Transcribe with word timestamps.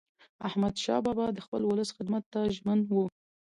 احمدشاه 0.47 0.99
بابا 1.05 1.25
د 1.33 1.39
خپل 1.45 1.61
ولس 1.65 1.89
خدمت 1.97 2.23
ته 2.33 2.39
ژمن 2.55 2.79
و. 2.89 3.01